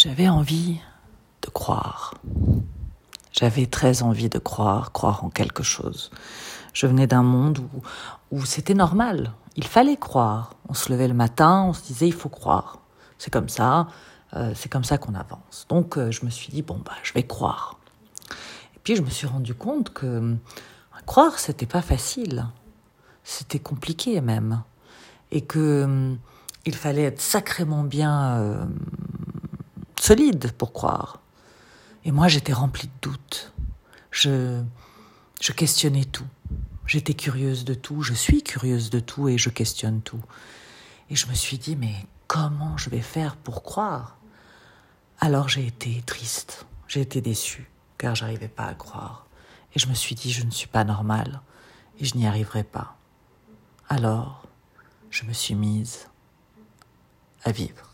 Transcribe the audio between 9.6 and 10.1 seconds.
fallait